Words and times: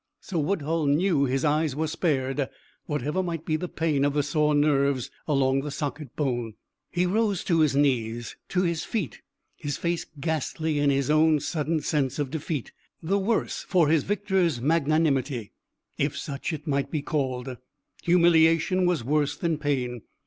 So 0.19 0.39
Woodhull 0.39 0.87
knew 0.87 1.25
his 1.25 1.45
eyes 1.45 1.75
were 1.75 1.85
spared, 1.85 2.49
whatever 2.87 3.21
might 3.21 3.45
be 3.45 3.55
the 3.55 3.67
pain 3.69 4.03
of 4.03 4.13
the 4.15 4.23
sore 4.23 4.55
nerves 4.55 5.11
along 5.27 5.61
the 5.61 5.69
socket 5.69 6.15
bone. 6.15 6.55
He 6.89 7.05
rose 7.05 7.43
to 7.43 7.59
his 7.59 7.75
knees, 7.75 8.35
to 8.49 8.63
his 8.63 8.83
feet, 8.83 9.21
his 9.57 9.77
face 9.77 10.07
ghastly 10.19 10.79
in 10.79 10.89
his 10.89 11.11
own 11.11 11.39
sudden 11.39 11.81
sense 11.81 12.17
of 12.17 12.31
defeat, 12.31 12.71
the 13.03 13.19
worse 13.19 13.61
for 13.69 13.89
his 13.89 14.03
victor's 14.03 14.59
magnanimity, 14.59 15.51
if 15.99 16.17
such 16.17 16.51
it 16.51 16.65
might 16.65 16.89
be 16.89 17.03
called. 17.03 17.57
Humiliation 18.01 18.87
was 18.87 19.03
worse 19.03 19.37
than 19.37 19.59
pain. 19.59 20.01